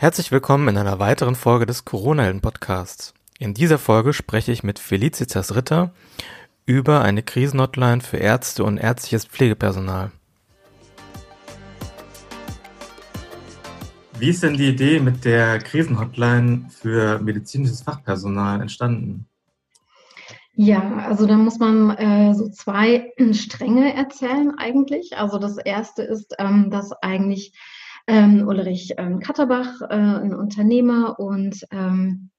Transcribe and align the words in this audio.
Herzlich 0.00 0.32
willkommen 0.32 0.66
in 0.68 0.78
einer 0.78 0.98
weiteren 0.98 1.34
Folge 1.34 1.66
des 1.66 1.84
Corona-Helden-Podcasts. 1.84 3.12
In 3.38 3.52
dieser 3.52 3.76
Folge 3.76 4.14
spreche 4.14 4.50
ich 4.50 4.62
mit 4.62 4.78
Felicitas 4.78 5.54
Ritter 5.54 5.92
über 6.64 7.02
eine 7.02 7.22
Krisenhotline 7.22 8.00
für 8.00 8.16
Ärzte 8.16 8.64
und 8.64 8.78
ärztliches 8.78 9.26
Pflegepersonal. 9.26 10.10
Wie 14.18 14.30
ist 14.30 14.42
denn 14.42 14.56
die 14.56 14.68
Idee 14.68 15.00
mit 15.00 15.26
der 15.26 15.58
Krisenhotline 15.58 16.70
für 16.70 17.18
medizinisches 17.18 17.82
Fachpersonal 17.82 18.62
entstanden? 18.62 19.26
Ja, 20.54 21.04
also 21.06 21.26
da 21.26 21.36
muss 21.36 21.58
man 21.58 21.90
äh, 21.90 22.32
so 22.32 22.48
zwei 22.48 23.12
Stränge 23.32 23.94
erzählen 23.94 24.54
eigentlich. 24.56 25.18
Also 25.18 25.36
das 25.36 25.58
erste 25.58 26.00
ist, 26.00 26.36
ähm, 26.38 26.70
dass 26.70 26.90
eigentlich 27.02 27.52
ähm, 28.10 28.48
Ulrich 28.48 28.94
ähm, 28.98 29.20
Katterbach, 29.20 29.80
äh, 29.82 29.94
ein 29.94 30.34
Unternehmer, 30.34 31.18
und 31.20 31.64
ähm, 31.70 32.30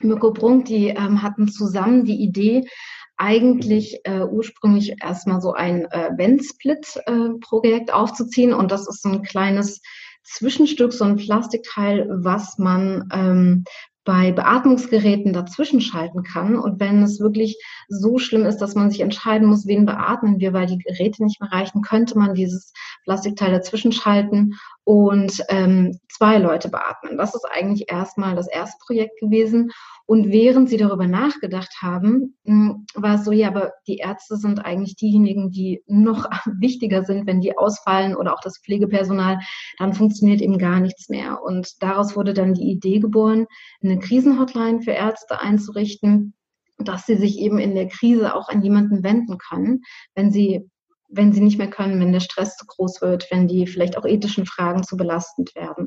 Mirko 0.00 0.32
Brunk, 0.32 0.66
die 0.66 0.88
ähm, 0.88 1.22
hatten 1.22 1.48
zusammen 1.48 2.04
die 2.04 2.22
Idee, 2.22 2.68
eigentlich 3.16 4.00
äh, 4.04 4.20
ursprünglich 4.22 4.96
erstmal 5.02 5.40
so 5.40 5.54
ein 5.54 5.86
äh, 5.86 6.10
Wenn-Split-Projekt 6.16 7.88
äh, 7.88 7.92
aufzuziehen. 7.92 8.52
Und 8.52 8.70
das 8.70 8.86
ist 8.86 9.02
so 9.02 9.08
ein 9.08 9.22
kleines 9.22 9.80
Zwischenstück, 10.24 10.92
so 10.92 11.04
ein 11.04 11.16
Plastikteil, 11.16 12.06
was 12.10 12.58
man 12.58 13.08
ähm, 13.12 13.64
bei 14.04 14.32
Beatmungsgeräten 14.32 15.32
dazwischen 15.32 15.80
schalten 15.80 16.22
kann. 16.22 16.56
Und 16.56 16.78
wenn 16.78 17.02
es 17.02 17.20
wirklich 17.20 17.56
so 17.88 18.18
schlimm 18.18 18.44
ist, 18.44 18.58
dass 18.58 18.74
man 18.74 18.90
sich 18.90 19.00
entscheiden 19.00 19.48
muss, 19.48 19.66
wen 19.66 19.86
beatmen 19.86 20.38
wir, 20.40 20.52
weil 20.52 20.66
die 20.66 20.78
Geräte 20.78 21.24
nicht 21.24 21.40
mehr 21.40 21.50
reichen, 21.50 21.82
könnte 21.82 22.18
man 22.18 22.34
dieses 22.34 22.72
Plastikteil 23.04 23.50
dazwischen 23.50 23.92
schalten 23.92 24.54
und 24.84 25.42
ähm, 25.48 25.98
zwei 26.08 26.38
Leute 26.38 26.68
beatmen. 26.68 27.16
Das 27.16 27.34
ist 27.34 27.46
eigentlich 27.50 27.90
erstmal 27.90 28.36
das 28.36 28.48
erste 28.48 28.76
Projekt 28.84 29.18
gewesen. 29.18 29.70
Und 30.06 30.30
während 30.30 30.68
sie 30.68 30.76
darüber 30.76 31.06
nachgedacht 31.06 31.78
haben, 31.80 32.36
hm, 32.44 32.84
war 32.94 33.14
es 33.14 33.24
so, 33.24 33.32
ja, 33.32 33.48
aber 33.48 33.72
die 33.86 33.96
Ärzte 33.96 34.36
sind 34.36 34.62
eigentlich 34.62 34.96
diejenigen, 34.96 35.50
die 35.50 35.82
noch 35.86 36.28
wichtiger 36.60 37.04
sind, 37.04 37.26
wenn 37.26 37.40
die 37.40 37.56
ausfallen 37.56 38.14
oder 38.14 38.34
auch 38.34 38.40
das 38.42 38.58
Pflegepersonal, 38.58 39.38
dann 39.78 39.94
funktioniert 39.94 40.42
eben 40.42 40.58
gar 40.58 40.80
nichts 40.80 41.08
mehr. 41.08 41.42
Und 41.42 41.82
daraus 41.82 42.16
wurde 42.16 42.34
dann 42.34 42.52
die 42.52 42.70
Idee 42.70 42.98
geboren, 42.98 43.46
eine 43.82 43.93
Krisenhotline 44.00 44.82
für 44.82 44.92
Ärzte 44.92 45.40
einzurichten, 45.40 46.34
dass 46.78 47.06
sie 47.06 47.16
sich 47.16 47.38
eben 47.38 47.58
in 47.58 47.74
der 47.74 47.88
Krise 47.88 48.34
auch 48.34 48.48
an 48.48 48.62
jemanden 48.62 49.02
wenden 49.02 49.38
können, 49.38 49.82
wenn 50.14 50.30
sie 50.30 50.68
wenn 51.08 51.32
sie 51.32 51.40
nicht 51.40 51.58
mehr 51.58 51.70
können, 51.70 52.00
wenn 52.00 52.12
der 52.12 52.20
Stress 52.20 52.56
zu 52.56 52.66
groß 52.66 53.00
wird, 53.00 53.30
wenn 53.30 53.46
die 53.46 53.66
vielleicht 53.66 53.96
auch 53.96 54.04
ethischen 54.04 54.46
Fragen 54.46 54.82
zu 54.82 54.96
belastend 54.96 55.54
werden. 55.54 55.86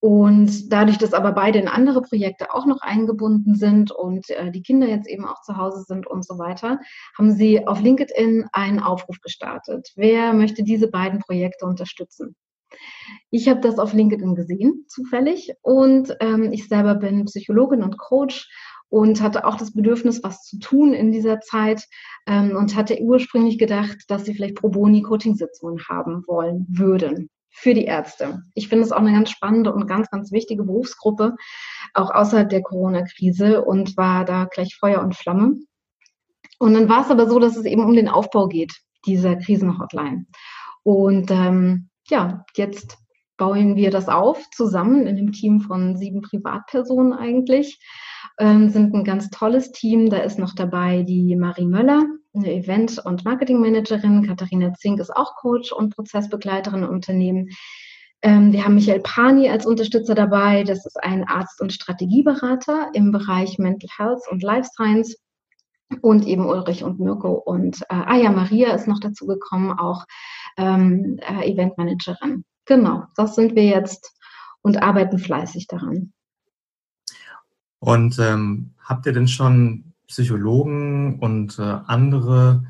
Und 0.00 0.70
dadurch, 0.70 0.98
dass 0.98 1.14
aber 1.14 1.32
beide 1.32 1.58
in 1.58 1.66
andere 1.66 2.02
Projekte 2.02 2.52
auch 2.52 2.66
noch 2.66 2.82
eingebunden 2.82 3.54
sind 3.54 3.90
und 3.90 4.28
äh, 4.28 4.50
die 4.50 4.62
Kinder 4.62 4.86
jetzt 4.86 5.08
eben 5.08 5.24
auch 5.24 5.40
zu 5.40 5.56
Hause 5.56 5.82
sind 5.84 6.06
und 6.06 6.26
so 6.26 6.38
weiter, 6.38 6.78
haben 7.16 7.32
sie 7.32 7.66
auf 7.66 7.80
LinkedIn 7.80 8.46
einen 8.52 8.80
Aufruf 8.80 9.18
gestartet. 9.22 9.88
Wer 9.96 10.34
möchte 10.34 10.62
diese 10.62 10.88
beiden 10.88 11.20
Projekte 11.20 11.64
unterstützen? 11.64 12.36
Ich 13.30 13.48
habe 13.48 13.60
das 13.60 13.78
auf 13.78 13.92
LinkedIn 13.92 14.34
gesehen, 14.34 14.84
zufällig. 14.88 15.52
Und 15.62 16.16
ähm, 16.20 16.52
ich 16.52 16.68
selber 16.68 16.94
bin 16.94 17.24
Psychologin 17.24 17.82
und 17.82 17.98
Coach 17.98 18.48
und 18.88 19.20
hatte 19.20 19.44
auch 19.44 19.56
das 19.56 19.72
Bedürfnis, 19.72 20.22
was 20.22 20.42
zu 20.42 20.58
tun 20.58 20.94
in 20.94 21.10
dieser 21.10 21.40
Zeit 21.40 21.84
ähm, 22.26 22.56
und 22.56 22.76
hatte 22.76 23.00
ursprünglich 23.00 23.58
gedacht, 23.58 23.96
dass 24.08 24.24
sie 24.24 24.34
vielleicht 24.34 24.54
Pro 24.54 24.68
Boni 24.68 25.02
Coaching-Sitzungen 25.02 25.80
haben 25.88 26.22
wollen 26.26 26.66
würden 26.68 27.28
für 27.50 27.74
die 27.74 27.84
Ärzte. 27.84 28.42
Ich 28.54 28.68
finde 28.68 28.84
es 28.84 28.92
auch 28.92 28.98
eine 28.98 29.12
ganz 29.12 29.30
spannende 29.30 29.72
und 29.72 29.86
ganz, 29.86 30.10
ganz 30.10 30.32
wichtige 30.32 30.64
Berufsgruppe, 30.64 31.36
auch 31.94 32.10
außerhalb 32.10 32.48
der 32.48 32.62
Corona-Krise 32.62 33.64
und 33.64 33.96
war 33.96 34.24
da 34.24 34.44
gleich 34.44 34.76
Feuer 34.76 35.00
und 35.00 35.16
Flamme. 35.16 35.56
Und 36.58 36.74
dann 36.74 36.88
war 36.88 37.02
es 37.02 37.10
aber 37.10 37.28
so, 37.28 37.38
dass 37.38 37.56
es 37.56 37.64
eben 37.64 37.84
um 37.84 37.94
den 37.94 38.08
Aufbau 38.08 38.48
geht, 38.48 38.74
dieser 39.06 39.36
Krisenhotline. 39.36 40.26
Und 40.82 41.30
ähm, 41.30 41.90
ja, 42.08 42.44
jetzt 42.56 42.98
bauen 43.36 43.76
wir 43.76 43.90
das 43.90 44.08
auf 44.08 44.48
zusammen 44.50 45.06
in 45.06 45.18
einem 45.18 45.32
Team 45.32 45.60
von 45.60 45.96
sieben 45.96 46.22
Privatpersonen 46.22 47.12
eigentlich. 47.12 47.80
Ähm, 48.38 48.68
sind 48.70 48.94
ein 48.94 49.04
ganz 49.04 49.30
tolles 49.30 49.72
Team. 49.72 50.10
Da 50.10 50.18
ist 50.18 50.38
noch 50.38 50.54
dabei 50.54 51.02
die 51.02 51.36
Marie 51.36 51.66
Möller, 51.66 52.04
eine 52.32 52.52
Event- 52.52 52.98
und 53.04 53.24
Marketingmanagerin. 53.24 54.26
Katharina 54.26 54.72
Zink 54.74 55.00
ist 55.00 55.14
auch 55.14 55.36
Coach 55.36 55.72
und 55.72 55.94
Prozessbegleiterin 55.94 56.82
im 56.82 56.88
Unternehmen. 56.88 57.50
Ähm, 58.22 58.52
wir 58.52 58.64
haben 58.64 58.74
Michael 58.74 59.00
Pani 59.00 59.50
als 59.50 59.66
Unterstützer 59.66 60.14
dabei. 60.14 60.64
Das 60.64 60.86
ist 60.86 61.02
ein 61.02 61.24
Arzt- 61.28 61.60
und 61.60 61.72
Strategieberater 61.72 62.90
im 62.94 63.12
Bereich 63.12 63.58
Mental 63.58 63.90
Health 63.96 64.22
und 64.30 64.42
Life 64.42 64.70
Science. 64.72 65.16
Und 66.00 66.26
eben 66.26 66.46
Ulrich 66.46 66.82
und 66.82 66.98
Mirko 66.98 67.32
und 67.32 67.82
äh, 67.82 67.94
Aya 67.94 68.32
Maria 68.32 68.74
ist 68.74 68.88
noch 68.88 68.98
dazu 69.00 69.26
gekommen, 69.26 69.78
auch 69.78 70.04
ähm, 70.56 71.18
äh, 71.18 71.50
Eventmanagerin. 71.50 72.44
Genau, 72.64 73.04
das 73.16 73.34
sind 73.34 73.54
wir 73.54 73.64
jetzt 73.64 74.12
und 74.62 74.82
arbeiten 74.82 75.18
fleißig 75.18 75.66
daran. 75.66 76.12
Und 77.78 78.18
ähm, 78.18 78.74
habt 78.78 79.04
ihr 79.06 79.12
denn 79.12 79.28
schon 79.28 79.92
Psychologen 80.06 81.18
und 81.18 81.58
äh, 81.58 81.62
andere 81.62 82.64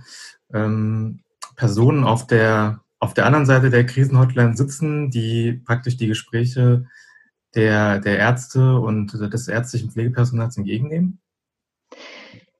ähm, 0.53 1.21
Personen 1.57 2.05
auf 2.05 2.27
der, 2.27 2.81
auf 2.99 3.15
der 3.15 3.27
anderen 3.27 3.47
Seite 3.47 3.71
der 3.71 3.87
Krisenhotline 3.87 4.57
sitzen, 4.57 5.11
die 5.11 5.53
praktisch 5.65 5.97
die 5.97 6.09
Gespräche 6.09 6.87
der, 7.55 8.01
der 8.01 8.19
Ärzte 8.19 8.79
und 8.79 9.13
des 9.13 9.47
ärztlichen 9.47 9.91
Pflegepersonals 9.91 10.57
entgegennehmen? 10.57 11.21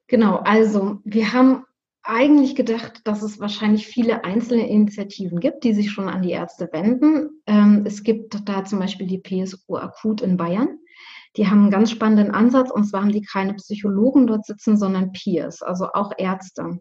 Genau, 0.07 0.37
also 0.37 1.01
wir 1.05 1.33
haben 1.33 1.65
eigentlich 2.05 2.55
gedacht, 2.55 3.01
dass 3.05 3.23
es 3.23 3.41
wahrscheinlich 3.41 3.87
viele 3.87 4.25
einzelne 4.25 4.69
Initiativen 4.69 5.41
gibt, 5.41 5.65
die 5.65 5.73
sich 5.73 5.91
schon 5.91 6.09
an 6.09 6.23
die 6.23 6.33
Ärzte 6.33 6.69
wenden. 6.71 7.43
Ähm, 7.47 7.83
es 7.87 8.03
gibt 8.03 8.49
da 8.49 8.65
zum 8.65 8.79
Beispiel 8.79 9.07
die 9.07 9.19
PSU 9.19 9.77
Akut 9.77 10.21
in 10.21 10.37
Bayern. 10.37 10.79
Die 11.37 11.49
haben 11.49 11.63
einen 11.63 11.71
ganz 11.71 11.91
spannenden 11.91 12.33
Ansatz 12.33 12.71
und 12.71 12.85
zwar 12.85 13.01
haben 13.01 13.13
die 13.13 13.23
keine 13.23 13.55
Psychologen 13.55 14.27
dort 14.27 14.45
sitzen, 14.45 14.77
sondern 14.77 15.13
Peers, 15.13 15.63
also 15.63 15.89
auch 15.93 16.13
Ärzte. 16.17 16.79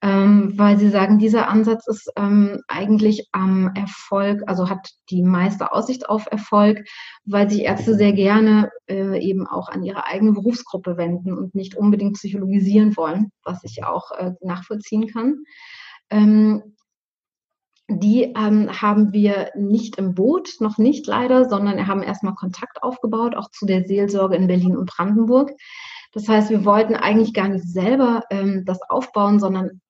Ähm, 0.00 0.56
weil 0.56 0.78
sie 0.78 0.90
sagen, 0.90 1.18
dieser 1.18 1.48
Ansatz 1.48 1.88
ist 1.88 2.12
ähm, 2.14 2.62
eigentlich 2.68 3.28
am 3.32 3.72
Erfolg, 3.74 4.42
also 4.46 4.70
hat 4.70 4.88
die 5.10 5.22
meiste 5.22 5.72
Aussicht 5.72 6.08
auf 6.08 6.26
Erfolg, 6.30 6.86
weil 7.24 7.50
sich 7.50 7.62
Ärzte 7.62 7.94
sehr 7.96 8.12
gerne 8.12 8.70
äh, 8.88 9.18
eben 9.20 9.48
auch 9.48 9.68
an 9.68 9.82
ihre 9.82 10.06
eigene 10.06 10.32
Berufsgruppe 10.32 10.96
wenden 10.96 11.36
und 11.36 11.56
nicht 11.56 11.74
unbedingt 11.74 12.14
psychologisieren 12.14 12.96
wollen, 12.96 13.32
was 13.42 13.64
ich 13.64 13.82
auch 13.82 14.12
äh, 14.12 14.32
nachvollziehen 14.40 15.08
kann. 15.08 15.42
Ähm, 16.10 16.76
die 17.90 18.34
ähm, 18.36 18.70
haben 18.70 19.12
wir 19.12 19.50
nicht 19.56 19.96
im 19.96 20.14
Boot, 20.14 20.56
noch 20.60 20.76
nicht 20.76 21.06
leider, 21.06 21.48
sondern 21.48 21.86
haben 21.88 22.02
erstmal 22.02 22.34
Kontakt 22.34 22.82
aufgebaut, 22.82 23.34
auch 23.34 23.50
zu 23.50 23.64
der 23.64 23.84
Seelsorge 23.84 24.36
in 24.36 24.46
Berlin 24.46 24.76
und 24.76 24.90
Brandenburg. 24.90 25.52
Das 26.12 26.28
heißt, 26.28 26.50
wir 26.50 26.64
wollten 26.64 26.94
eigentlich 26.94 27.32
gar 27.32 27.48
nicht 27.48 27.66
selber 27.66 28.24
ähm, 28.30 28.64
das 28.66 28.78
aufbauen, 28.90 29.40
sondern 29.40 29.80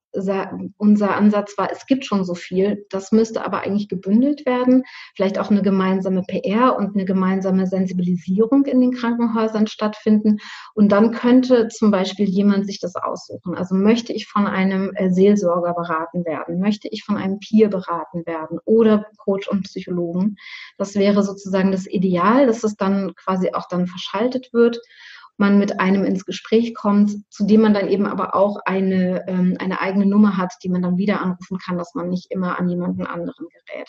unser 0.76 1.16
Ansatz 1.16 1.56
war, 1.58 1.70
es 1.70 1.86
gibt 1.86 2.04
schon 2.04 2.24
so 2.24 2.34
viel, 2.34 2.86
das 2.90 3.12
müsste 3.12 3.44
aber 3.44 3.60
eigentlich 3.60 3.88
gebündelt 3.88 4.46
werden, 4.46 4.84
vielleicht 5.14 5.38
auch 5.38 5.50
eine 5.50 5.62
gemeinsame 5.62 6.22
PR 6.22 6.76
und 6.76 6.94
eine 6.94 7.04
gemeinsame 7.04 7.66
Sensibilisierung 7.66 8.66
in 8.66 8.80
den 8.80 8.92
Krankenhäusern 8.92 9.66
stattfinden. 9.66 10.38
Und 10.74 10.92
dann 10.92 11.12
könnte 11.12 11.68
zum 11.68 11.90
Beispiel 11.90 12.28
jemand 12.28 12.66
sich 12.66 12.80
das 12.80 12.96
aussuchen. 12.96 13.54
Also 13.54 13.74
möchte 13.74 14.12
ich 14.12 14.26
von 14.26 14.46
einem 14.46 14.92
äh, 14.94 15.10
Seelsorger 15.10 15.74
beraten 15.74 16.24
werden, 16.24 16.60
möchte 16.60 16.88
ich 16.88 17.04
von 17.04 17.16
einem 17.16 17.38
Peer 17.38 17.68
beraten 17.68 18.26
werden 18.26 18.58
oder 18.64 19.06
Coach 19.18 19.48
und 19.48 19.62
Psychologen. 19.64 20.36
Das 20.76 20.94
wäre 20.94 21.22
sozusagen 21.22 21.72
das 21.72 21.86
Ideal, 21.86 22.46
dass 22.46 22.64
es 22.64 22.76
dann 22.76 23.14
quasi 23.14 23.50
auch 23.52 23.68
dann 23.68 23.86
verschaltet 23.86 24.52
wird 24.52 24.80
man 25.38 25.58
mit 25.58 25.80
einem 25.80 26.04
ins 26.04 26.24
Gespräch 26.24 26.74
kommt, 26.74 27.12
zu 27.32 27.46
dem 27.46 27.62
man 27.62 27.72
dann 27.72 27.88
eben 27.88 28.06
aber 28.06 28.34
auch 28.34 28.58
eine, 28.64 29.26
ähm, 29.28 29.56
eine 29.58 29.80
eigene 29.80 30.06
Nummer 30.06 30.36
hat, 30.36 30.52
die 30.62 30.68
man 30.68 30.82
dann 30.82 30.98
wieder 30.98 31.20
anrufen 31.20 31.58
kann, 31.58 31.78
dass 31.78 31.94
man 31.94 32.08
nicht 32.08 32.30
immer 32.30 32.58
an 32.58 32.68
jemanden 32.68 33.06
anderen 33.06 33.46
gerät. 33.48 33.88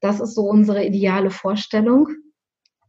Das 0.00 0.20
ist 0.20 0.34
so 0.34 0.42
unsere 0.42 0.84
ideale 0.84 1.30
Vorstellung. 1.30 2.08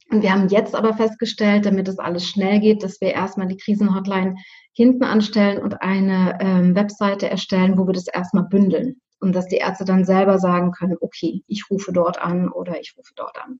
Und 0.09 0.21
wir 0.23 0.33
haben 0.33 0.47
jetzt 0.49 0.75
aber 0.75 0.93
festgestellt, 0.95 1.65
damit 1.65 1.87
es 1.87 1.99
alles 1.99 2.27
schnell 2.27 2.59
geht, 2.59 2.83
dass 2.83 2.99
wir 2.99 3.13
erstmal 3.13 3.47
die 3.47 3.57
Krisenhotline 3.57 4.35
hinten 4.73 5.03
anstellen 5.03 5.61
und 5.61 5.81
eine 5.81 6.37
ähm, 6.41 6.75
Webseite 6.75 7.29
erstellen, 7.29 7.77
wo 7.77 7.87
wir 7.87 7.93
das 7.93 8.07
erstmal 8.07 8.43
bündeln. 8.43 9.01
Und 9.19 9.33
dass 9.33 9.47
die 9.47 9.57
Ärzte 9.57 9.85
dann 9.85 10.03
selber 10.03 10.39
sagen 10.39 10.71
können, 10.71 10.97
okay, 10.99 11.43
ich 11.47 11.69
rufe 11.69 11.93
dort 11.93 12.19
an 12.21 12.49
oder 12.49 12.79
ich 12.81 12.95
rufe 12.97 13.13
dort 13.15 13.37
an. 13.37 13.59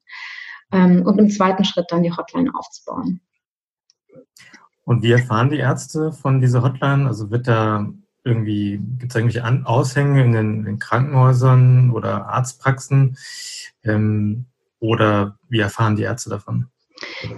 Ähm, 0.72 1.06
und 1.06 1.20
im 1.20 1.30
zweiten 1.30 1.64
Schritt 1.64 1.86
dann 1.90 2.04
die 2.04 2.12
Hotline 2.12 2.52
aufzubauen. 2.54 3.22
Und 4.86 5.04
wie 5.04 5.12
erfahren 5.12 5.50
die 5.50 5.58
Ärzte 5.58 6.12
von 6.12 6.42
dieser 6.42 6.62
Hotline? 6.62 7.08
Also 7.08 7.32
wird 7.32 7.48
da 7.48 7.88
irgendwie, 8.24 8.80
gibt 9.00 9.12
es 9.12 9.16
irgendwelche 9.16 9.66
Aushänge 9.66 10.24
in 10.24 10.32
den, 10.32 10.54
in 10.60 10.66
den, 10.66 10.80
Krankenhäusern 10.80 11.92
oder 11.92 12.28
Arztpraxen? 12.28 13.18
Ähm, 13.84 14.46
oder 14.80 15.38
wie 15.48 15.60
erfahren 15.60 15.96
die 15.96 16.04
Ärzte 16.04 16.30
davon? 16.30 16.68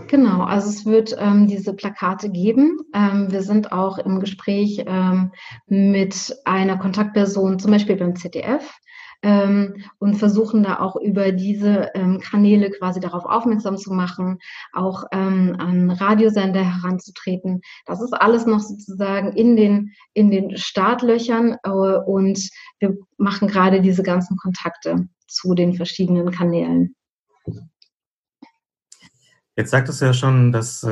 Genau, 0.07 0.44
also 0.44 0.69
es 0.69 0.86
wird 0.86 1.16
ähm, 1.18 1.48
diese 1.48 1.74
Plakate 1.74 2.30
geben. 2.30 2.80
Ähm, 2.94 3.31
wir 3.31 3.42
sind 3.42 3.71
auch 3.71 3.98
im 3.98 4.19
Gespräch 4.19 4.83
ähm, 4.86 5.31
mit 5.68 6.36
einer 6.45 6.78
Kontaktperson, 6.78 7.60
zum 7.60 7.71
Beispiel 7.71 7.95
beim 7.95 8.16
ZDF, 8.16 8.71
ähm, 9.25 9.83
und 9.98 10.18
versuchen 10.18 10.62
da 10.62 10.80
auch 10.80 10.95
über 10.95 11.31
diese 11.31 11.89
ähm, 11.95 12.19
Kanäle 12.19 12.69
quasi 12.69 13.00
darauf 13.00 13.25
aufmerksam 13.25 13.75
zu 13.75 13.92
machen, 13.92 14.38
auch 14.72 15.04
ähm, 15.12 15.56
an 15.57 15.89
Radiosender 15.89 16.63
heranzutreten. 16.63 17.62
Das 17.88 18.01
ist 18.01 18.13
alles 18.13 18.45
noch 18.45 18.60
sozusagen 18.60 19.33
in 19.33 19.56
den, 19.56 19.94
in 20.13 20.30
den 20.30 20.56
Startlöchern 20.57 21.57
äh, 21.63 21.69
und 21.69 22.50
wir 22.80 22.95
machen 23.18 23.48
gerade 23.48 23.81
diese 23.81 24.04
ganzen 24.04 24.38
Kontakte 24.38 25.07
zu 25.28 25.56
den 25.56 25.74
verschiedenen 25.74 26.30
Kanälen. 26.30 26.95
Jetzt 29.57 29.71
sagtest 29.71 30.01
du 30.01 30.06
ja 30.06 30.13
schon, 30.13 30.51
dass 30.51 30.83
äh, 30.83 30.88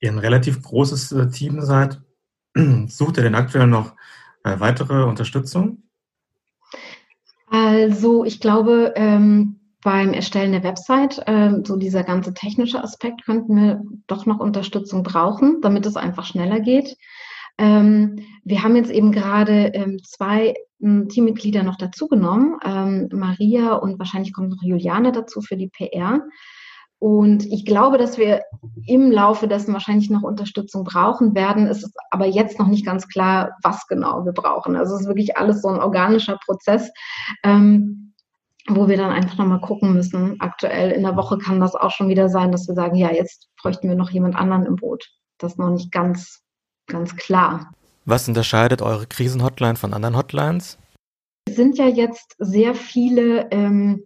ihr 0.00 0.10
ein 0.10 0.18
relativ 0.18 0.60
großes 0.62 1.12
äh, 1.12 1.30
Team 1.30 1.62
seid. 1.62 2.02
Sucht 2.88 3.16
ihr 3.16 3.22
denn 3.22 3.36
aktuell 3.36 3.68
noch 3.68 3.96
äh, 4.44 4.60
weitere 4.60 5.04
Unterstützung? 5.04 5.82
Also 7.52 8.24
ich 8.24 8.40
glaube, 8.40 8.94
ähm, 8.96 9.60
beim 9.82 10.14
Erstellen 10.14 10.52
der 10.52 10.62
Website, 10.62 11.22
ähm, 11.26 11.66
so 11.66 11.76
dieser 11.76 12.02
ganze 12.02 12.32
technische 12.32 12.82
Aspekt, 12.82 13.26
könnten 13.26 13.56
wir 13.56 13.82
doch 14.06 14.24
noch 14.24 14.40
Unterstützung 14.40 15.02
brauchen, 15.02 15.60
damit 15.60 15.84
es 15.84 15.96
einfach 15.96 16.24
schneller 16.24 16.60
geht. 16.60 16.96
Ähm, 17.58 18.24
wir 18.42 18.62
haben 18.62 18.74
jetzt 18.74 18.90
eben 18.90 19.12
gerade 19.12 19.66
ähm, 19.74 19.98
zwei 20.02 20.54
ähm, 20.80 21.10
Teammitglieder 21.10 21.62
noch 21.62 21.76
dazugenommen, 21.76 22.56
ähm, 22.64 23.10
Maria 23.12 23.74
und 23.74 23.98
wahrscheinlich 23.98 24.32
kommt 24.32 24.48
noch 24.48 24.62
Juliane 24.62 25.12
dazu 25.12 25.42
für 25.42 25.58
die 25.58 25.68
PR. 25.68 26.22
Und 27.02 27.46
ich 27.46 27.66
glaube, 27.66 27.98
dass 27.98 28.16
wir 28.16 28.42
im 28.86 29.10
Laufe 29.10 29.48
dessen 29.48 29.72
wahrscheinlich 29.72 30.08
noch 30.08 30.22
Unterstützung 30.22 30.84
brauchen 30.84 31.34
werden. 31.34 31.66
Es 31.66 31.82
ist 31.82 31.96
aber 32.12 32.26
jetzt 32.26 32.60
noch 32.60 32.68
nicht 32.68 32.86
ganz 32.86 33.08
klar, 33.08 33.56
was 33.64 33.88
genau 33.88 34.24
wir 34.24 34.30
brauchen. 34.30 34.76
Also 34.76 34.94
es 34.94 35.00
ist 35.00 35.08
wirklich 35.08 35.36
alles 35.36 35.62
so 35.62 35.68
ein 35.68 35.80
organischer 35.80 36.38
Prozess, 36.46 36.92
ähm, 37.42 38.14
wo 38.68 38.86
wir 38.86 38.96
dann 38.96 39.10
einfach 39.10 39.36
nochmal 39.36 39.60
gucken 39.60 39.94
müssen. 39.94 40.36
Aktuell 40.38 40.92
in 40.92 41.02
der 41.02 41.16
Woche 41.16 41.38
kann 41.38 41.58
das 41.58 41.74
auch 41.74 41.90
schon 41.90 42.08
wieder 42.08 42.28
sein, 42.28 42.52
dass 42.52 42.68
wir 42.68 42.76
sagen, 42.76 42.94
ja, 42.94 43.10
jetzt 43.10 43.48
bräuchten 43.60 43.88
wir 43.88 43.96
noch 43.96 44.10
jemand 44.10 44.36
anderen 44.36 44.64
im 44.64 44.76
Boot. 44.76 45.04
Das 45.38 45.54
ist 45.54 45.58
noch 45.58 45.70
nicht 45.70 45.90
ganz, 45.90 46.44
ganz 46.86 47.16
klar. 47.16 47.72
Was 48.04 48.28
unterscheidet 48.28 48.80
eure 48.80 49.08
Krisenhotline 49.08 49.74
von 49.74 49.92
anderen 49.92 50.16
Hotlines? 50.16 50.78
Es 51.48 51.56
sind 51.56 51.78
ja 51.78 51.88
jetzt 51.88 52.36
sehr 52.38 52.76
viele 52.76 53.50
ähm, 53.50 54.04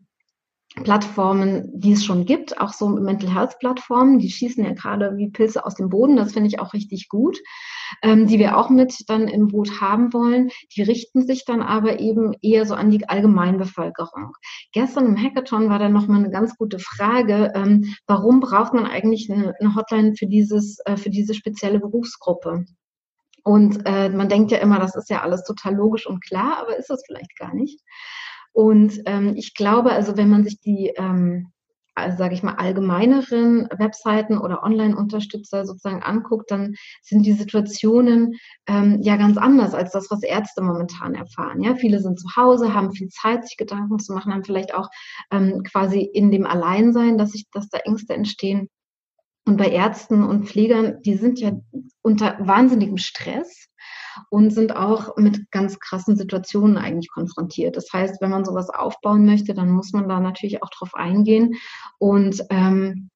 Plattformen, 0.82 1.70
die 1.73 1.93
es 1.93 2.05
schon 2.05 2.26
gibt, 2.26 2.61
auch 2.61 2.73
so 2.73 2.88
Mental 2.88 3.32
Health 3.32 3.58
Plattformen, 3.58 4.19
die 4.19 4.31
schießen 4.31 4.64
ja 4.64 4.73
gerade 4.73 5.17
wie 5.17 5.31
Pilze 5.31 5.64
aus 5.64 5.75
dem 5.75 5.88
Boden, 5.88 6.17
das 6.17 6.32
finde 6.32 6.49
ich 6.49 6.61
auch 6.61 6.75
richtig 6.75 7.08
gut, 7.08 7.38
ähm, 8.02 8.26
die 8.26 8.38
wir 8.38 8.58
auch 8.58 8.69
mit 8.69 8.94
dann 9.08 9.26
im 9.26 9.49
Boot 9.49 9.81
haben 9.81 10.12
wollen. 10.12 10.50
Die 10.76 10.82
richten 10.82 11.26
sich 11.26 11.44
dann 11.44 11.62
aber 11.62 11.99
eben 11.99 12.34
eher 12.43 12.67
so 12.67 12.75
an 12.75 12.90
die 12.90 13.08
Allgemeinbevölkerung. 13.08 14.32
Gestern 14.73 15.06
im 15.06 15.23
Hackathon 15.23 15.70
war 15.70 15.78
da 15.78 15.88
nochmal 15.88 16.19
eine 16.19 16.31
ganz 16.31 16.56
gute 16.56 16.79
Frage, 16.79 17.52
ähm, 17.55 17.94
warum 18.06 18.40
braucht 18.40 18.75
man 18.75 18.87
eigentlich 18.87 19.31
eine, 19.31 19.55
eine 19.58 19.75
Hotline 19.75 20.14
für 20.14 20.26
dieses, 20.26 20.79
äh, 20.84 20.96
für 20.96 21.11
diese 21.11 21.34
spezielle 21.34 21.81
Berufsgruppe? 21.81 22.67
Und 23.43 23.87
äh, 23.87 24.08
man 24.08 24.29
denkt 24.29 24.50
ja 24.50 24.58
immer, 24.58 24.81
das 24.81 24.96
ist 24.96 25.08
ja 25.08 25.22
alles 25.22 25.44
total 25.44 25.76
logisch 25.76 26.06
und 26.06 26.20
klar, 26.22 26.58
aber 26.61 26.76
ist 26.76 26.90
es 26.90 27.02
vielleicht 27.06 27.37
gar 27.38 27.55
nicht. 27.55 27.81
Und 28.56 29.03
ähm, 29.05 29.35
ich 29.37 29.53
glaube, 29.53 29.93
also 29.93 30.17
wenn 30.17 30.31
man 30.31 30.43
sich 30.43 30.58
die, 30.62 30.91
ähm, 30.97 31.53
also 31.94 32.17
sage 32.17 32.32
ich 32.32 32.43
mal, 32.43 32.55
allgemeineren 32.55 33.69
Webseiten 33.76 34.38
oder 34.38 34.62
Online-Unterstützer 34.62 35.67
sozusagen 35.67 36.03
anguckt, 36.03 36.50
dann 36.50 36.75
sind 37.03 37.26
die 37.26 37.35
Situationen 37.35 38.37
ähm, 38.67 39.03
ja 39.03 39.17
ganz 39.17 39.37
anders 39.37 39.75
als 39.75 39.93
das, 39.93 40.11
was 40.11 40.23
Ärzte 40.23 40.62
momentan 40.62 41.14
erfahren. 41.14 41.61
Ja, 41.61 41.75
viele 41.75 42.00
sind 42.00 42.19
zu 42.19 42.35
Hause, 42.35 42.73
haben 42.73 42.93
viel 42.93 43.08
Zeit, 43.08 43.47
sich 43.47 43.58
Gedanken 43.58 43.99
zu 43.99 44.14
machen, 44.14 44.32
haben 44.32 44.44
vielleicht 44.44 44.73
auch 44.73 44.88
ähm, 45.31 45.62
quasi 45.62 46.00
in 46.00 46.31
dem 46.31 46.47
Alleinsein, 46.47 47.19
dass 47.19 47.32
sich, 47.32 47.50
dass 47.53 47.69
da 47.69 47.76
Ängste 47.81 48.14
entstehen. 48.14 48.70
Und 49.44 49.58
bei 49.58 49.69
Ärzten 49.69 50.25
und 50.25 50.47
Pflegern, 50.47 51.03
die 51.03 51.17
sind 51.17 51.41
ja 51.41 51.53
unter 52.00 52.38
wahnsinnigem 52.41 52.97
Stress 52.97 53.69
und 54.31 54.51
sind 54.51 54.75
auch 54.75 55.17
mit 55.17 55.51
ganz 55.51 55.79
krassen 55.79 56.17
Situationen 56.17 56.79
eigentlich 56.79 57.11
konfrontiert. 57.11 57.77
Das 57.77 57.93
heißt, 57.93 58.21
wenn 58.21 58.31
man 58.31 58.45
sowas 58.45 58.71
aufbauen 58.71 59.25
möchte, 59.25 59.55
dann 59.55 59.71
muss 59.71 59.93
man 59.93 60.09
da 60.09 60.21
natürlich 60.21 60.63
auch 60.63 60.71
drauf 60.71 60.95
eingehen 60.95 61.55
und 61.99 62.43
ähm, 62.51 63.11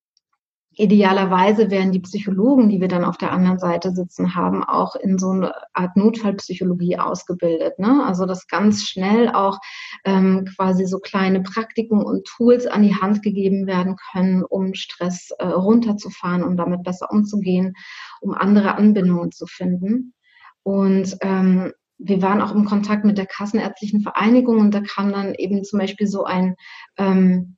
Idealerweise 0.81 1.71
wären 1.71 1.91
die 1.93 2.01
Psychologen, 2.01 2.69
die 2.71 2.81
wir 2.81 2.87
dann 2.87 3.05
auf 3.05 3.19
der 3.19 3.33
anderen 3.33 3.59
Seite 3.59 3.91
sitzen 3.91 4.37
haben, 4.37 4.65
auch 4.65 4.95
in 4.95 5.19
so 5.19 5.31
eine 5.31 5.53
Art 5.75 5.97
Notfallpsychologie 5.97 6.97
ausgebildet. 6.97 7.79
Ne? 7.81 8.03
Also 8.07 8.25
dass 8.25 8.47
ganz 8.47 8.85
schnell 8.85 9.29
auch 9.29 9.59
ähm, 10.05 10.47
quasi 10.57 10.87
so 10.87 10.99
kleine 10.99 11.43
Praktiken 11.43 12.03
und 12.03 12.25
Tools 12.25 12.67
an 12.67 12.83
die 12.83 12.95
Hand 12.95 13.23
gegeben 13.23 13.67
werden 13.67 13.97
können, 14.13 14.43
um 14.43 14.73
Stress 14.75 15.31
äh, 15.39 15.49
runterzufahren, 15.49 16.45
um 16.45 16.57
damit 16.57 16.85
besser 16.85 17.11
umzugehen, 17.11 17.75
um 18.21 18.33
andere 18.33 18.77
Anbindungen 18.77 19.33
zu 19.33 19.47
finden. 19.47 20.15
Und 20.63 21.17
ähm, 21.21 21.73
wir 21.99 22.23
waren 22.23 22.41
auch 22.41 22.55
im 22.55 22.65
Kontakt 22.65 23.05
mit 23.05 23.19
der 23.19 23.27
Kassenärztlichen 23.27 24.01
Vereinigung 24.01 24.59
und 24.59 24.73
da 24.73 24.81
kam 24.81 25.13
dann 25.13 25.35
eben 25.35 25.65
zum 25.65 25.79
Beispiel 25.79 26.07
so 26.07 26.25
ein, 26.25 26.57
ähm, 26.97 27.57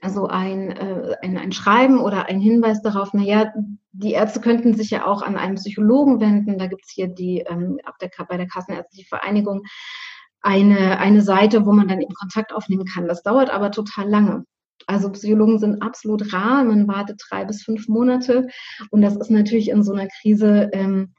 also 0.00 0.26
ein, 0.26 0.70
äh, 0.70 1.16
ein, 1.22 1.36
ein 1.36 1.52
Schreiben 1.52 1.98
oder 1.98 2.26
ein 2.26 2.40
Hinweis 2.40 2.82
darauf, 2.82 3.12
naja, 3.12 3.52
die 3.92 4.12
Ärzte 4.12 4.40
könnten 4.40 4.74
sich 4.74 4.90
ja 4.90 5.06
auch 5.06 5.22
an 5.22 5.36
einen 5.36 5.56
Psychologen 5.56 6.20
wenden. 6.20 6.58
Da 6.58 6.66
gibt's 6.66 6.92
hier 6.92 7.08
die 7.08 7.40
ähm, 7.40 7.80
der, 8.00 8.10
bei 8.28 8.36
der 8.36 8.46
Kassenärztlichen 8.46 9.08
Vereinigung 9.08 9.62
eine, 10.42 10.98
eine 10.98 11.22
Seite, 11.22 11.66
wo 11.66 11.72
man 11.72 11.88
dann 11.88 12.00
eben 12.00 12.14
Kontakt 12.14 12.52
aufnehmen 12.54 12.84
kann. 12.84 13.08
Das 13.08 13.22
dauert 13.22 13.50
aber 13.50 13.72
total 13.72 14.08
lange. 14.08 14.44
Also 14.86 15.10
Psychologen 15.10 15.58
sind 15.58 15.82
absolut 15.82 16.32
rar. 16.32 16.62
Man 16.62 16.86
wartet 16.86 17.20
drei 17.28 17.44
bis 17.44 17.64
fünf 17.64 17.88
Monate. 17.88 18.46
Und 18.90 19.02
das 19.02 19.16
ist 19.16 19.30
natürlich 19.30 19.70
in 19.70 19.82
so 19.82 19.92
einer 19.92 20.08
Krise 20.20 20.70
ähm, 20.72 21.14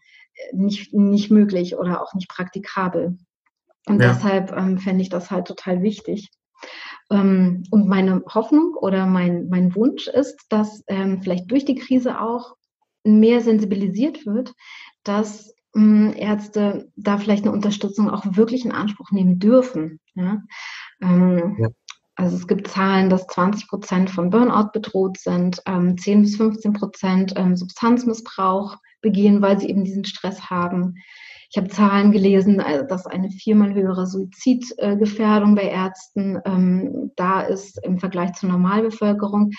nicht, 0.51 0.93
nicht 0.93 1.31
möglich 1.31 1.75
oder 1.75 2.01
auch 2.01 2.13
nicht 2.13 2.29
praktikabel. 2.29 3.17
Und 3.87 4.01
ja. 4.01 4.13
deshalb 4.13 4.51
ähm, 4.51 4.77
fände 4.77 5.01
ich 5.01 5.09
das 5.09 5.31
halt 5.31 5.47
total 5.47 5.81
wichtig. 5.81 6.29
Ähm, 7.09 7.63
und 7.71 7.87
meine 7.87 8.23
Hoffnung 8.33 8.73
oder 8.75 9.05
mein, 9.05 9.47
mein 9.49 9.75
Wunsch 9.75 10.07
ist, 10.07 10.45
dass 10.49 10.83
ähm, 10.87 11.21
vielleicht 11.21 11.49
durch 11.49 11.65
die 11.65 11.75
Krise 11.75 12.19
auch 12.19 12.55
mehr 13.03 13.41
sensibilisiert 13.41 14.25
wird, 14.25 14.53
dass 15.03 15.53
ähm, 15.75 16.13
Ärzte 16.15 16.91
da 16.95 17.17
vielleicht 17.17 17.43
eine 17.43 17.53
Unterstützung 17.53 18.09
auch 18.09 18.23
wirklich 18.35 18.65
in 18.65 18.71
Anspruch 18.71 19.11
nehmen 19.11 19.39
dürfen. 19.39 19.99
Ja? 20.15 20.41
Ähm, 21.01 21.57
ja. 21.59 21.69
Also 22.15 22.35
es 22.35 22.47
gibt 22.47 22.67
Zahlen, 22.67 23.09
dass 23.09 23.27
20 23.27 23.67
Prozent 23.67 24.09
von 24.09 24.31
Burnout 24.31 24.71
bedroht 24.73 25.19
sind, 25.19 25.61
10 25.65 26.01
ähm, 26.07 26.21
bis 26.23 26.35
15 26.35 26.73
Prozent 26.73 27.33
ähm, 27.35 27.55
Substanzmissbrauch 27.55 28.77
begehen, 29.07 29.41
weil 29.41 29.59
sie 29.59 29.69
eben 29.69 29.83
diesen 29.83 30.05
Stress 30.05 30.49
haben. 30.49 30.95
Ich 31.49 31.57
habe 31.57 31.69
Zahlen 31.69 32.11
gelesen, 32.11 32.59
äh, 32.59 32.85
dass 32.85 33.05
eine 33.05 33.31
viermal 33.31 33.73
höhere 33.73 34.05
Suizidgefährdung 34.05 35.55
bei 35.55 35.63
Ärzten 35.63 36.39
ähm, 36.45 37.11
da 37.15 37.41
ist 37.41 37.83
im 37.85 37.99
Vergleich 37.99 38.33
zur 38.33 38.49
Normalbevölkerung. 38.49 39.51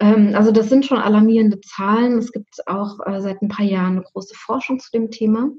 Ähm, 0.00 0.34
also 0.34 0.52
das 0.52 0.68
sind 0.68 0.84
schon 0.84 0.98
alarmierende 0.98 1.60
Zahlen. 1.60 2.18
Es 2.18 2.30
gibt 2.32 2.66
auch 2.66 2.98
äh, 3.06 3.20
seit 3.20 3.40
ein 3.40 3.48
paar 3.48 3.64
Jahren 3.64 3.96
eine 3.96 4.02
große 4.02 4.34
Forschung 4.34 4.80
zu 4.80 4.90
dem 4.92 5.10
Thema. 5.10 5.50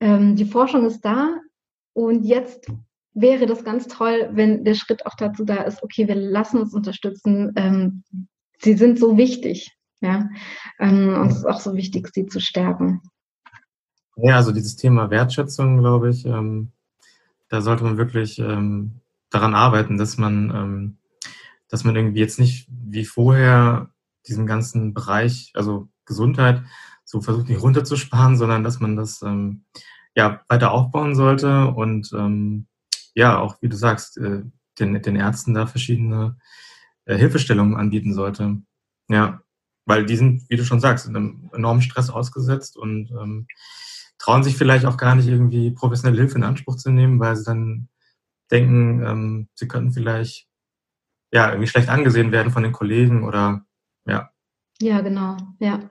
Ähm, 0.00 0.34
die 0.34 0.46
Forschung 0.46 0.84
ist 0.84 1.02
da 1.02 1.36
und 1.92 2.24
jetzt 2.24 2.66
wäre 3.14 3.46
das 3.46 3.62
ganz 3.62 3.86
toll, 3.86 4.30
wenn 4.32 4.64
der 4.64 4.74
Schritt 4.74 5.06
auch 5.06 5.14
dazu 5.16 5.44
da 5.44 5.62
ist, 5.62 5.82
okay, 5.82 6.08
wir 6.08 6.16
lassen 6.16 6.58
uns 6.58 6.74
unterstützen. 6.74 7.52
Ähm, 7.54 8.02
sie 8.58 8.74
sind 8.74 8.98
so 8.98 9.16
wichtig. 9.16 9.70
Ja, 10.02 10.28
ähm, 10.80 11.14
und 11.14 11.28
es 11.28 11.38
ist 11.38 11.46
auch 11.46 11.60
so 11.60 11.76
wichtig, 11.76 12.08
sie 12.12 12.26
zu 12.26 12.40
stärken. 12.40 13.00
Ja, 14.16 14.36
also 14.36 14.52
dieses 14.52 14.76
Thema 14.76 15.10
Wertschätzung, 15.10 15.78
glaube 15.78 16.10
ich, 16.10 16.26
ähm, 16.26 16.72
da 17.48 17.62
sollte 17.62 17.84
man 17.84 17.98
wirklich 17.98 18.38
ähm, 18.40 19.00
daran 19.30 19.54
arbeiten, 19.54 19.96
dass 19.96 20.18
man, 20.18 20.50
ähm, 20.50 20.98
dass 21.68 21.84
man 21.84 21.94
irgendwie 21.94 22.18
jetzt 22.18 22.40
nicht 22.40 22.68
wie 22.68 23.04
vorher 23.04 23.90
diesen 24.26 24.46
ganzen 24.46 24.92
Bereich, 24.92 25.52
also 25.54 25.88
Gesundheit, 26.04 26.62
so 27.04 27.20
versucht 27.20 27.48
nicht 27.48 27.62
runterzusparen, 27.62 28.36
sondern 28.36 28.64
dass 28.64 28.80
man 28.80 28.96
das 28.96 29.22
ähm, 29.22 29.64
ja 30.16 30.42
weiter 30.48 30.72
aufbauen 30.72 31.14
sollte 31.14 31.68
und 31.68 32.12
ähm, 32.12 32.66
ja, 33.14 33.38
auch 33.38 33.56
wie 33.60 33.68
du 33.68 33.76
sagst, 33.76 34.18
äh, 34.18 34.42
den, 34.80 35.00
den 35.00 35.16
Ärzten 35.16 35.54
da 35.54 35.66
verschiedene 35.66 36.38
äh, 37.04 37.16
Hilfestellungen 37.16 37.76
anbieten 37.76 38.14
sollte. 38.14 38.62
Ja, 39.08 39.42
weil 39.84 40.06
die 40.06 40.16
sind, 40.16 40.48
wie 40.48 40.56
du 40.56 40.64
schon 40.64 40.80
sagst, 40.80 41.08
einem 41.08 41.50
enormen 41.52 41.82
Stress 41.82 42.10
ausgesetzt 42.10 42.76
und 42.76 43.10
ähm, 43.10 43.46
trauen 44.18 44.44
sich 44.44 44.56
vielleicht 44.56 44.86
auch 44.86 44.96
gar 44.96 45.14
nicht 45.14 45.28
irgendwie 45.28 45.72
professionelle 45.72 46.20
Hilfe 46.20 46.36
in 46.38 46.44
Anspruch 46.44 46.76
zu 46.76 46.90
nehmen, 46.90 47.18
weil 47.18 47.36
sie 47.36 47.44
dann 47.44 47.88
denken, 48.50 49.04
ähm, 49.04 49.48
sie 49.54 49.66
könnten 49.66 49.92
vielleicht 49.92 50.46
ja, 51.32 51.48
irgendwie 51.48 51.66
schlecht 51.66 51.88
angesehen 51.88 52.30
werden 52.30 52.52
von 52.52 52.62
den 52.62 52.72
Kollegen 52.72 53.24
oder 53.24 53.64
ja. 54.06 54.30
Ja, 54.80 55.00
genau, 55.00 55.36
ja. 55.58 55.90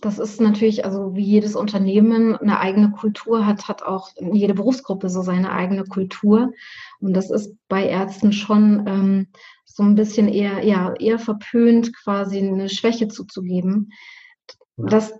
Das 0.00 0.18
ist 0.18 0.40
natürlich, 0.40 0.84
also 0.84 1.14
wie 1.14 1.22
jedes 1.22 1.54
Unternehmen 1.54 2.34
eine 2.34 2.58
eigene 2.58 2.90
Kultur 2.90 3.46
hat, 3.46 3.68
hat 3.68 3.84
auch 3.84 4.10
jede 4.32 4.52
Berufsgruppe 4.52 5.08
so 5.08 5.22
seine 5.22 5.52
eigene 5.52 5.84
Kultur. 5.84 6.52
Und 6.98 7.14
das 7.14 7.30
ist 7.30 7.54
bei 7.68 7.86
Ärzten 7.86 8.32
schon 8.32 8.84
ähm, 8.88 9.26
so 9.76 9.82
ein 9.82 9.94
bisschen 9.94 10.28
eher, 10.28 10.64
ja, 10.64 10.94
eher 10.94 11.18
verpönt, 11.18 11.96
quasi 11.96 12.38
eine 12.38 12.68
Schwäche 12.68 13.08
zuzugeben. 13.08 13.90
Das 14.76 15.12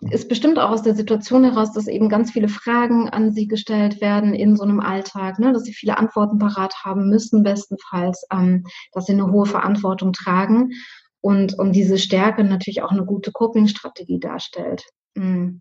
ist 0.00 0.28
bestimmt 0.28 0.58
auch 0.58 0.70
aus 0.70 0.82
der 0.82 0.94
Situation 0.94 1.44
heraus, 1.44 1.72
dass 1.72 1.86
eben 1.86 2.08
ganz 2.08 2.30
viele 2.30 2.48
Fragen 2.48 3.08
an 3.08 3.32
sie 3.32 3.48
gestellt 3.48 4.00
werden 4.00 4.34
in 4.34 4.56
so 4.56 4.62
einem 4.62 4.80
Alltag, 4.80 5.38
ne, 5.38 5.52
dass 5.52 5.64
sie 5.64 5.72
viele 5.72 5.96
Antworten 5.96 6.38
parat 6.38 6.84
haben 6.84 7.08
müssen, 7.08 7.42
bestenfalls, 7.42 8.26
ähm, 8.30 8.64
dass 8.92 9.06
sie 9.06 9.12
eine 9.12 9.30
hohe 9.30 9.46
Verantwortung 9.46 10.12
tragen 10.12 10.72
und, 11.20 11.58
und 11.58 11.72
diese 11.72 11.98
Stärke 11.98 12.44
natürlich 12.44 12.82
auch 12.82 12.92
eine 12.92 13.04
gute 13.04 13.32
Coping-Strategie 13.32 14.20
darstellt, 14.20 14.84
mh, 15.14 15.24
hm, 15.24 15.60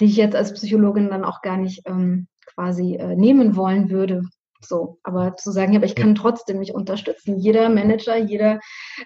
die 0.00 0.04
ich 0.06 0.16
jetzt 0.16 0.36
als 0.36 0.52
Psychologin 0.52 1.08
dann 1.08 1.24
auch 1.24 1.40
gar 1.40 1.56
nicht 1.56 1.82
ähm, 1.86 2.28
quasi 2.54 2.96
äh, 2.96 3.16
nehmen 3.16 3.56
wollen 3.56 3.90
würde. 3.90 4.22
So, 4.60 4.98
aber 5.04 5.36
zu 5.36 5.52
sagen, 5.52 5.76
aber 5.76 5.86
ich 5.86 5.94
kann 5.94 6.14
trotzdem 6.14 6.58
mich 6.58 6.74
unterstützen. 6.74 7.38
Jeder 7.38 7.68
Manager, 7.68 8.16
jeder 8.16 8.58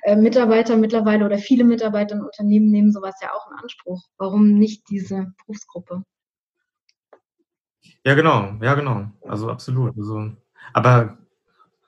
äh, 0.02 0.16
Mitarbeiter 0.16 0.76
mittlerweile 0.76 1.26
oder 1.26 1.38
viele 1.38 1.64
Mitarbeiter 1.64 2.14
in 2.16 2.23
Unternehmen 2.23 2.71
nehmen 2.71 2.92
sowas 2.92 3.16
ja 3.21 3.32
auch 3.35 3.50
in 3.50 3.59
Anspruch. 3.59 4.02
Warum 4.16 4.54
nicht 4.54 4.88
diese 4.88 5.32
Berufsgruppe? 5.38 6.04
Ja, 8.04 8.14
genau, 8.14 8.54
ja, 8.62 8.75
genau. 8.75 9.11
Also 9.28 9.50
absolut. 9.50 9.97
Also, 9.97 10.32
aber 10.73 11.18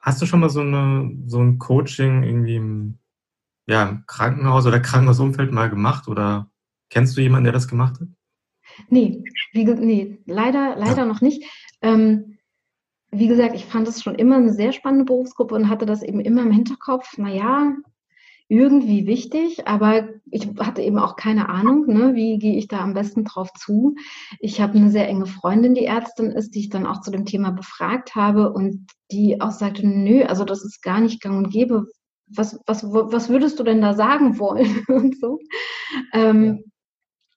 hast 0.01 0.21
du 0.21 0.27
schon 0.27 0.41
mal 0.41 0.51
so, 0.51 0.61
eine, 0.61 1.17
so 1.27 1.41
ein 1.41 1.59
Coaching 1.59 2.23
irgendwie 2.23 2.57
im 2.57 2.99
ja, 3.67 3.89
im 3.89 4.05
Krankenhaus 4.07 4.67
oder 4.67 4.81
Krankenhausumfeld 4.81 5.53
mal 5.53 5.71
gemacht 5.71 6.09
oder 6.09 6.51
kennst 6.91 7.17
du 7.17 7.21
jemanden, 7.21 7.45
der 7.45 7.53
das 7.53 7.69
gemacht 7.69 8.01
hat? 8.01 8.09
Nee, 8.89 9.23
wie, 9.53 9.65
nee 9.65 10.19
leider, 10.27 10.77
leider 10.77 10.99
ja. 10.99 11.07
noch 11.07 11.21
nicht. 11.21 11.45
Ähm, 11.81 12.34
wie 13.19 13.29
gesagt, 13.29 13.55
ich 13.55 13.65
fand 13.65 13.89
es 13.89 14.03
schon 14.03 14.15
immer 14.15 14.37
eine 14.37 14.53
sehr 14.53 14.73
spannende 14.73 15.05
Berufsgruppe 15.05 15.55
und 15.55 15.69
hatte 15.69 15.87
das 15.87 16.03
eben 16.03 16.21
immer 16.21 16.43
im 16.43 16.51
Hinterkopf, 16.51 17.19
naja, 17.19 17.73
irgendwie 18.49 19.07
wichtig, 19.07 19.67
aber 19.67 20.09
ich 20.31 20.49
hatte 20.59 20.83
eben 20.83 20.99
auch 20.99 21.17
keine 21.17 21.49
Ahnung, 21.49 21.87
ne, 21.87 22.15
wie 22.15 22.39
gehe 22.39 22.57
ich 22.57 22.69
da 22.69 22.81
am 22.81 22.93
besten 22.93 23.25
drauf 23.25 23.51
zu. 23.55 23.97
Ich 24.39 24.61
habe 24.61 24.77
eine 24.77 24.91
sehr 24.91 25.09
enge 25.09 25.27
Freundin, 25.27 25.75
die 25.75 25.87
Ärztin 25.87 26.31
ist, 26.31 26.55
die 26.55 26.61
ich 26.61 26.69
dann 26.69 26.87
auch 26.87 27.01
zu 27.01 27.11
dem 27.11 27.25
Thema 27.25 27.53
befragt 27.53 28.15
habe 28.15 28.53
und 28.53 28.87
die 29.11 29.41
auch 29.41 29.51
sagte, 29.51 29.87
nö, 29.87 30.25
also 30.25 30.45
das 30.45 30.63
ist 30.63 30.83
gar 30.83 31.01
nicht 31.01 31.23
gang 31.23 31.39
und 31.39 31.51
gäbe, 31.51 31.87
was, 32.27 32.61
was, 32.67 32.85
was 32.85 33.29
würdest 33.29 33.59
du 33.59 33.65
denn 33.65 33.81
da 33.81 33.95
sagen 33.95 34.39
wollen 34.39 34.85
und 34.89 35.19
so. 35.19 35.39
Ähm, 36.13 36.65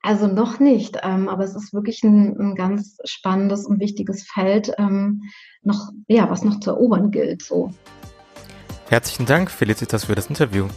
also 0.01 0.27
noch 0.27 0.60
nicht, 0.60 0.98
ähm, 1.04 1.27
aber 1.27 1.44
es 1.44 1.56
ist 1.56 1.74
wirklich 1.74 2.04
ein, 2.04 2.38
ein, 2.39 2.56
ganz 2.56 2.98
spannendes 3.06 3.66
und 3.66 3.80
wichtiges 3.80 4.24
Feld, 4.24 4.72
ähm, 4.77 5.24
noch, 5.63 5.92
ja, 6.08 6.30
was 6.30 6.44
noch 6.44 6.60
zu 6.60 6.72
erobern 6.72 7.12
gilt. 7.12 7.42
So. 7.42 7.72
Herzlichen 8.89 9.25
Dank, 9.25 9.51
Felicitas, 9.51 10.06
für 10.06 10.16
das 10.16 10.27
Interview. 10.27 10.68